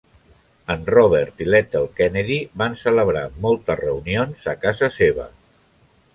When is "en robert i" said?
0.75-1.47